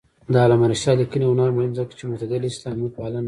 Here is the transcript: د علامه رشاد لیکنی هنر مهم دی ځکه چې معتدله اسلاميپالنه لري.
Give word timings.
د 0.31 0.35
علامه 0.43 0.65
رشاد 0.71 0.95
لیکنی 1.01 1.25
هنر 1.31 1.49
مهم 1.57 1.71
دی 1.73 1.77
ځکه 1.81 1.93
چې 1.97 2.03
معتدله 2.09 2.45
اسلاميپالنه 2.49 3.11
لري. 3.17 3.19